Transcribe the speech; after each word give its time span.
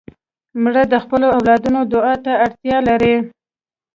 مړه 0.61 0.83
د 0.93 0.95
خپلو 1.03 1.27
اولادونو 1.37 1.79
دعا 1.93 2.13
ته 2.25 2.31
اړتیا 2.45 2.77
لري 2.89 3.15